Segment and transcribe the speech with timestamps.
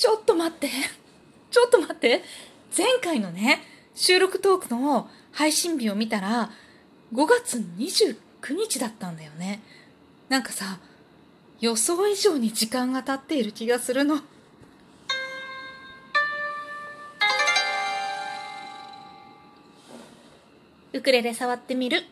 [0.00, 0.70] ちょっと待って。
[1.50, 2.22] ちょっと待って。
[2.74, 3.60] 前回のね、
[3.94, 6.50] 収録トークの配信日を見たら、
[7.12, 8.16] 5月29
[8.56, 9.60] 日だったんだよね。
[10.30, 10.78] なんかさ、
[11.60, 14.20] 予想以上に時間が経っている気がするの。
[20.94, 22.04] ウクレレ触ってみる。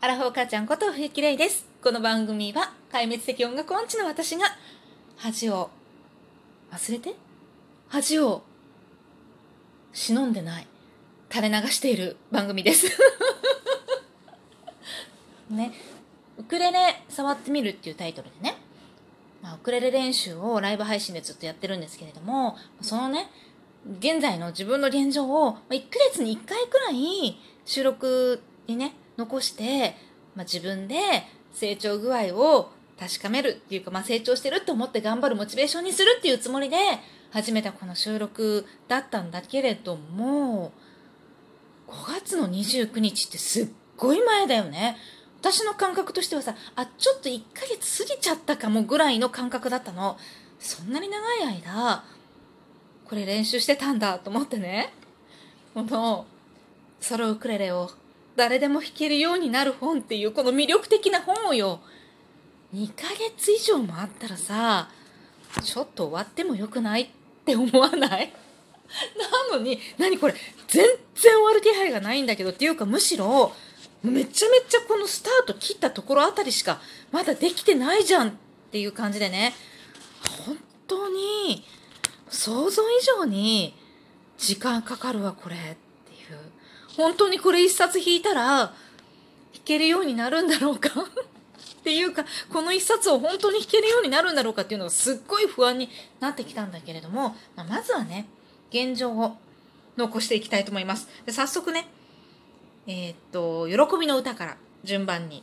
[0.00, 1.64] アラフォー母ちゃんこと冬木玲です。
[1.80, 4.46] この番組は壊滅的音楽音痴の私が
[5.16, 5.70] 恥を
[6.74, 7.14] 忘れて？
[7.88, 8.42] 恥を。
[9.92, 10.66] 忍んでない。
[11.30, 12.86] 垂れ流している番組です。
[15.50, 15.72] ね、
[16.36, 18.56] ウクレレ触ってみるっていうタイトルでね、
[19.40, 23.30] まあ、ウクレレ練習をライブ配信でずっとやってるんですけれども、そのね、
[24.00, 29.96] 現在の自分の現状を1ヶ月に1回くらい収録にね、残して、
[30.34, 30.96] まあ、自分で
[31.52, 36.76] 成長具合を確かめるっていうか、まあ、成長してるって思って頑張るモチベーションにするっていうつもりで
[37.30, 40.72] 始めたこの収録だったんだけれども、
[41.88, 44.96] 5月の29日ってすっごい前だよね。
[45.40, 50.16] 私の感覚としてはさ、あ、ちょっと1ヶ月過ぎちゃったかもぐらいの感覚だったの。
[50.58, 52.04] そんなに長い間、
[53.04, 54.94] これ練習してたんだと思ってね。
[55.74, 56.26] この、
[57.00, 57.90] ソロウクレレを
[58.36, 61.80] 誰でも弾けるようになる本っていうこの魅力的な本をよ、
[62.74, 64.88] 2ヶ月以上もあったらさ、
[65.62, 67.08] ちょっと終わってもよくないっ
[67.44, 68.32] て思わない？
[69.50, 70.34] なのに、何これ、
[70.66, 73.54] 全然終わる気配がないんだけどっていうかむしろ、
[74.02, 76.80] めちゃめちゃこのスタート切ったところあたりしか
[77.10, 78.32] まだできてないじゃんっ
[78.70, 79.54] ていう感じでね、
[80.44, 80.58] 本
[80.88, 81.64] 当に
[82.28, 83.74] 想像以上に
[84.36, 85.74] 時間かかるわこれってい
[86.34, 86.38] う。
[86.96, 88.74] 本当にこれ一冊引いたら弾
[89.64, 90.90] けるようになるんだろうか？
[91.84, 98.24] っていうか、この一冊を本当に弾けるようになるんだろうかっていうのがすっごい不安になってきたんだけれども、まあ、まずはね、
[98.70, 99.36] 現状を
[99.98, 101.08] 残していきたいと思います。
[101.26, 101.86] で早速ね、
[102.86, 105.42] えーっと、喜びの歌から順番に。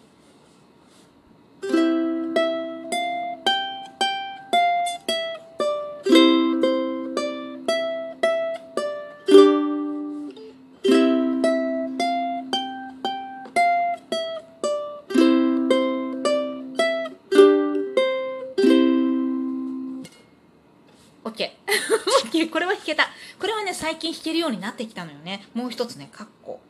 [23.92, 25.46] 最近弾けるようになってきたのよね。
[25.54, 26.62] もう一つね、カッコ。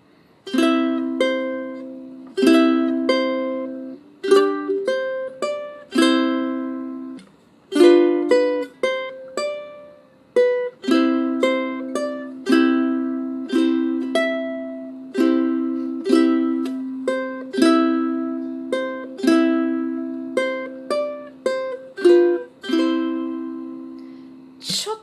[24.59, 24.97] ちょっ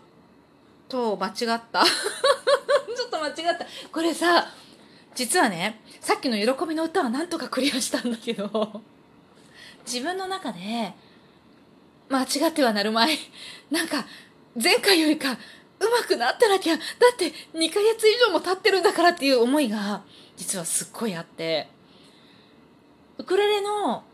[0.89, 1.85] と間違った。
[1.85, 3.67] ちょっと間違った。
[3.93, 4.49] これさ、
[5.15, 8.83] 実はね、さっきの喜びの歌はなんとかクリアしたんだけど、
[9.87, 10.95] 自分の中で、
[12.09, 13.19] 間違ってはなるまい。
[13.71, 14.07] なんか、
[14.61, 15.39] 前回よりか、
[15.79, 16.83] 上手くなってなきゃ、だ
[17.13, 20.03] って2ヶ月以上も経ってるんだからっていう思いが、
[20.37, 21.69] 実はすっごいあって、
[23.19, 24.05] ウクレレの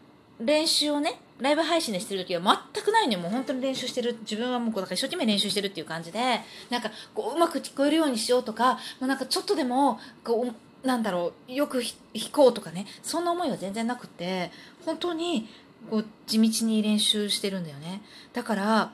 [0.41, 2.41] 練習をね、ライブ配信でしてる時は
[2.72, 3.19] 全くないのよ。
[3.19, 4.19] もう本当に練習してる。
[4.21, 6.41] 自分はもうこう、だから一生懸命練習してるっていう感じで、
[6.71, 10.47] なんか、こう、うまく聞こえるようにしようとか、もうなんかちょっとでも、こ
[10.83, 11.95] う、なんだろう、よく弾
[12.31, 14.53] こうとかね、そんな思いは全然なくて、
[14.84, 15.49] 本当に、
[15.91, 18.03] こう、地道に練習してるんだよね。
[18.33, 18.93] だから、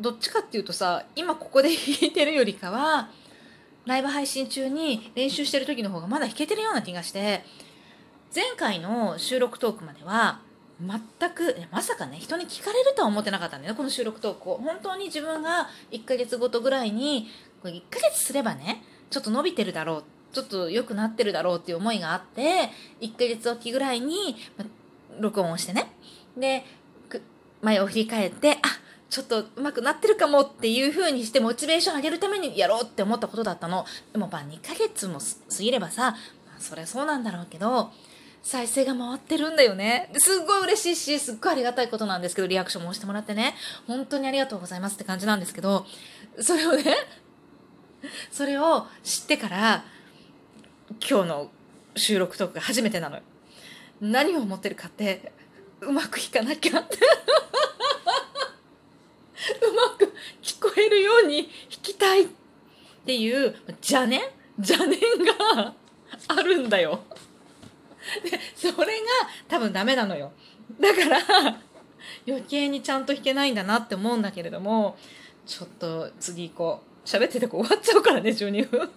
[0.00, 3.10] どっちかっていうとさ、今ここで弾いてるよりかは、
[3.86, 7.44] ライブ配信中に練習してる時の方がまだ弾けてるような気がして、
[8.34, 10.40] 前回の収録トークまでは、
[10.80, 14.56] 全く、まさかね、人に聞かれるとは思ってなかったんだよね、この収録トークを。
[14.56, 17.28] 本当に自分が1ヶ月ごとぐらいに、
[17.62, 22.70] これ1ヶ月すればね、ちょっと伸びてるだろう、ちょっと良くなってるだろうっていう思いがあって、
[23.00, 24.64] 1ヶ月おきぐらいに、ま
[25.18, 25.92] 録音をしてね。
[26.36, 26.64] で、
[27.62, 28.58] 前を振り返って、あ、
[29.10, 33.84] ちょっと上手くなってるかもっていう風にしてモチベーション上げるためにやろうって思ったことだったの。
[34.12, 36.12] でもまあ2ヶ月も過ぎればさ、
[36.46, 37.90] まあそりゃそうなんだろうけど、
[38.42, 40.10] 再生が回ってるんだよね。
[40.14, 43.54] すっごい嬉しいし、すっごいありがたいことなんですけど、リアクションもしてもらってね、
[43.86, 45.86] 本当にありがとうございますって感じなんですけど、
[46.40, 46.96] それをね、
[48.32, 49.84] それを知ってから、
[51.08, 51.50] 今日の
[51.96, 53.22] 収録トークが初めてなのよ。
[54.00, 55.32] 何を思ってるかって、
[55.80, 56.96] うまく弾かなきゃって。
[59.66, 61.52] うまく聞こえるように弾
[61.82, 62.28] きたいっ
[63.04, 64.22] ていう邪念？
[64.58, 65.00] 邪念
[65.38, 65.74] が
[66.28, 67.04] あるんだよ。
[68.28, 69.02] で、それが
[69.48, 70.32] 多分ダメなのよ。
[70.80, 71.60] だから、
[72.26, 74.96] 余計にちゃんと弾けないんだなって思うんだけれども
[75.46, 78.90] ちょっと次行こう喋ってて終わっちゃうからね12分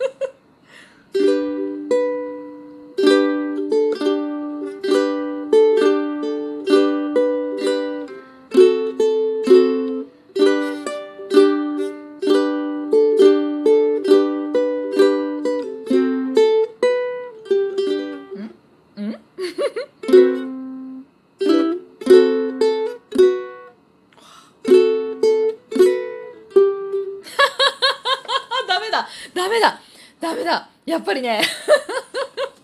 [30.93, 31.41] やっぱりね。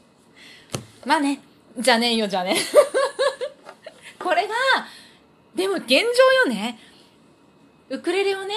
[1.03, 1.41] まあね。
[1.79, 2.55] じゃねえよじゃね
[4.19, 4.53] これが
[5.55, 6.77] でも現状よね。
[7.89, 8.53] ウクレレをね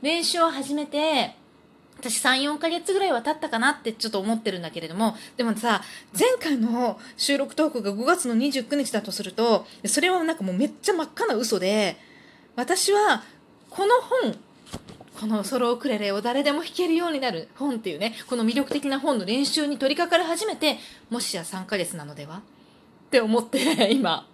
[0.00, 1.34] 練習を始めて
[1.98, 5.16] 私34ヶ月ぐらいは経ったかなってちょっと思ってるんだけれども。
[5.36, 5.82] でもさ
[6.16, 11.96] 前回の収録トークが5月の29日だとするとそれはなんかもうめっちゃ真っ赤な嘘で
[12.54, 13.24] 私は
[13.70, 14.38] この本
[15.18, 20.78] このソロウクレレを誰でも弾けるようになる本っていうねこの魅力的な本の練習に取り掛かり始めて
[21.10, 22.38] もしや3ヶ月なのでは？
[22.38, 22.42] っ
[23.10, 24.28] て思って今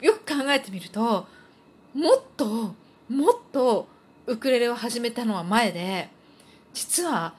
[0.00, 1.26] よく考えてみると
[1.94, 2.74] もっと
[3.08, 3.88] もっと
[4.26, 6.08] ウクレレを始めたのは前で
[6.72, 7.34] 実は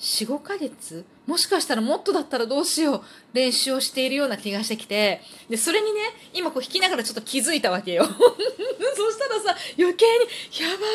[0.00, 1.04] 45ヶ月？
[1.26, 3.02] もしかしたらもっとだったらどうしよう？
[3.32, 5.20] 練習をしているような気がしてきて。
[5.50, 6.00] でそれにね
[6.32, 8.04] 今こう弾きながらちょっと気づいたわけよ。
[8.06, 10.86] そしたらさ余計にやば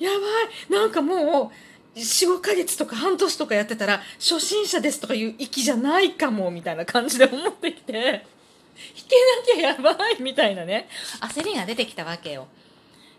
[0.00, 0.26] いやば
[0.78, 0.80] い。
[0.80, 1.52] なんかも
[1.94, 7.92] う45ヶ月とか半年とかやってたら初心者ですとかいう域じゃないかもみたいな感じで思ってきて。
[8.80, 9.04] 弾
[9.54, 10.88] けなきゃやばいみたいなね。
[11.20, 12.46] 焦りが出てきたわけよ。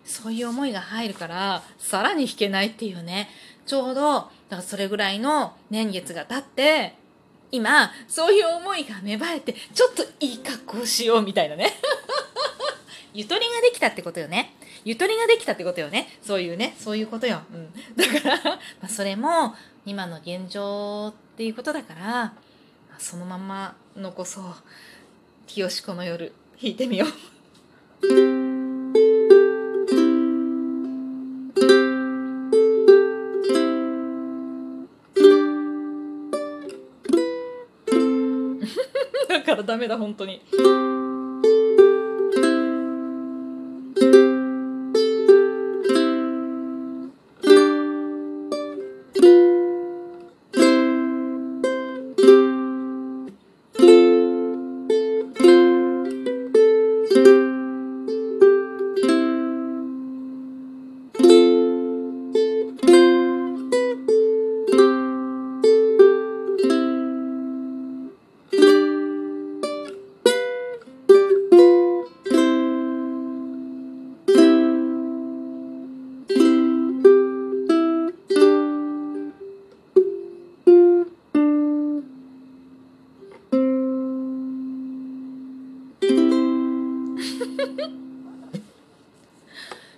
[0.06, 3.30] そういう思いが入るからさらに弾けないっていうね。
[3.66, 6.96] ちょうどだからそれぐらいの年月が経って
[7.52, 11.72] 今そういう思いが芽生えてちょっといい格好しようみたいなね。
[13.14, 14.56] ゆとりができたってことよね。
[14.86, 16.18] ゆとりができたってことよね。
[16.22, 16.76] そういうね。
[16.80, 19.56] そういうことよ、うん、だからまあ、それも
[19.86, 22.34] 今の現状っていうことだから、ま
[22.98, 24.46] あ、そのまま残そう。
[25.46, 27.10] 清子の夜弾いてみよう。
[39.62, 40.42] らダメだ本当に。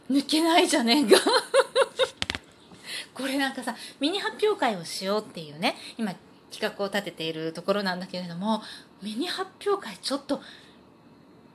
[0.09, 1.17] 抜けないじゃねえか。
[3.13, 6.13] これなんかさミニ発表会をしようっていうね今
[6.51, 8.61] 企画を立てているところなんだけれども
[9.01, 10.41] ミニ発表会ちょっと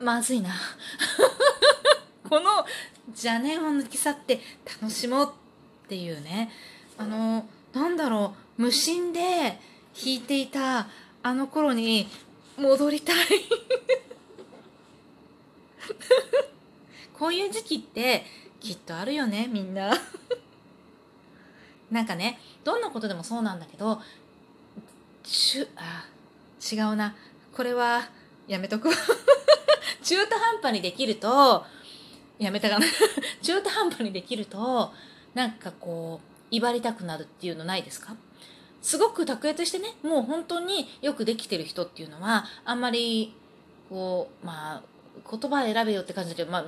[0.01, 0.55] まずいな。
[2.29, 2.67] この
[3.09, 4.41] 邪念を抜き去って
[4.81, 5.33] 楽しもう
[5.85, 6.53] っていうね。
[6.97, 9.59] あのなんだろう無心で弾
[10.15, 10.89] いていた
[11.23, 12.09] あの頃に
[12.57, 13.17] 戻りたい。
[17.19, 18.25] こういう時期って
[18.61, 19.93] きっとあるよねみんな。
[21.91, 24.01] なんかねどんなことでもそうなんだけど
[25.25, 26.05] しゅあ
[26.73, 27.15] 違うな。
[27.53, 28.09] これは
[28.47, 28.91] やめとく
[30.03, 31.65] 中途半端にできると
[32.39, 32.87] やめたかな。
[33.43, 34.93] 中途半端にできると
[35.35, 38.15] なんかこう威張りたくなるっていうのないですか？
[38.81, 43.35] すごく卓越してねもう本当によくできてる人っていうのはあんまり
[43.89, 44.83] こうまあ
[45.29, 46.63] 言葉選べよって感じだけど、まあ、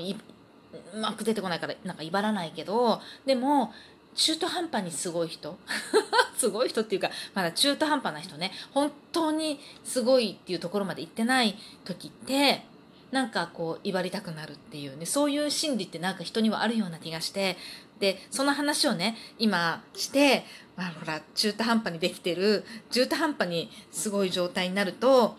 [0.95, 3.73] うまく出てこないからなんか威張らないけどでも
[4.15, 5.59] 中途半端にすごい人。
[6.37, 8.53] すごい人っていうかまだ中途半端な人ね。
[8.73, 12.65] 本当にすごいっていうところまで行ってない時って
[13.11, 15.07] なんかこう威張りたくなるっていうね。
[15.07, 17.57] そういう心理ってなんか人にはあるような気がして。
[18.00, 25.37] でその話をね今して、まあ、ほら中途半端にできてる中途半端にすごい状態になると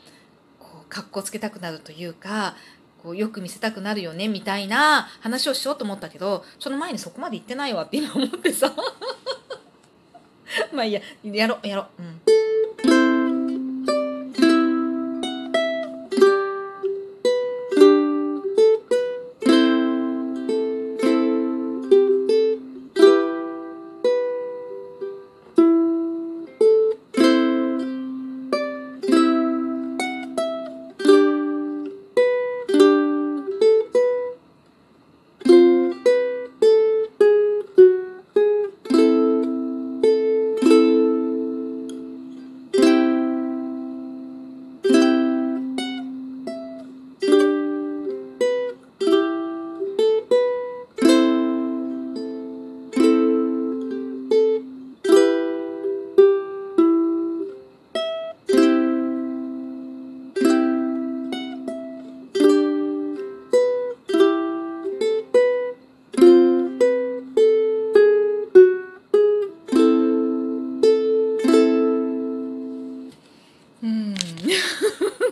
[0.59, 2.55] こうかっこつけたくなるというか
[3.01, 8.73] こうよく見せたくなるよねみたいな話をしようと思ったけどその前にそこまで言ってないわって今思ってさ。
[10.73, 11.01] まあいいや。
[11.23, 12.40] やろうやろう、うん。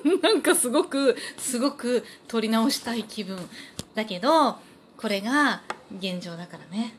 [0.22, 3.38] なんかすごくすごく取り直したい気分
[3.96, 4.58] だけど
[4.98, 5.62] これが
[5.98, 6.96] 現状だからね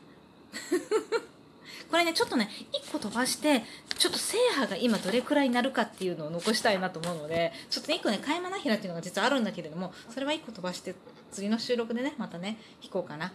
[1.89, 3.63] これねちょっとね1個飛ばして
[3.97, 10.95] ちょっと制覇が今どれくらいになるかっていうのを残したいなと思うのでちょっと1個ね「買い物ひら」っていうのが実はあるんだけれどもそれは1個飛ばして
[11.31, 13.31] 次の収録でねまたね弾こうかな。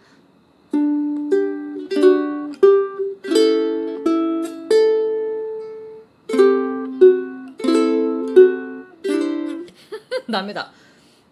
[10.30, 10.72] ダメだ。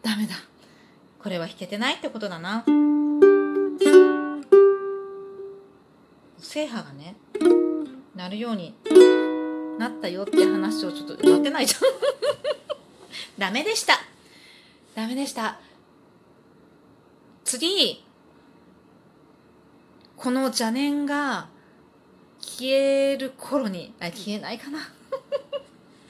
[0.02, 0.34] ダメだ。
[1.18, 2.64] これは弾けてないってことだな。
[6.38, 7.16] 制覇がね
[8.14, 8.74] なるように
[9.78, 11.80] なったよって話をちょっとやってないじゃん。
[13.38, 13.98] ダメでした。
[14.94, 15.58] ダメでした。
[17.44, 18.04] 次
[20.16, 21.48] この邪念が
[22.40, 24.78] 消える頃にあ消えないかな。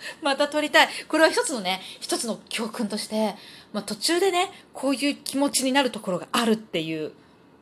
[0.22, 0.88] また撮りたい。
[1.08, 3.34] これは一つのね、一つの教訓として、
[3.72, 7.12] まあ、途中でね、こういう気持ちになるところがあるっていう